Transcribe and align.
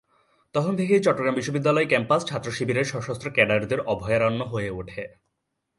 তখন 0.55 0.73
থেকেই 0.75 0.99
চট্টগ্রাম 0.99 1.35
বিশ্ববিদ্যালয় 1.35 1.87
ক্যাম্পাস 1.87 2.21
ছাত্রশিবিরের 2.25 2.85
সশস্ত্র 2.85 3.27
ক্যাডারদের 3.31 3.79
অভয়ারণ্য 3.85 4.41
হয়ে 4.43 4.69
ওঠে। 4.69 5.03